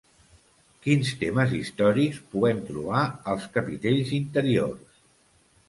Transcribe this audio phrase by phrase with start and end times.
[0.85, 3.05] Quins temes històrics poem trobar
[3.35, 5.01] als capitells interiors?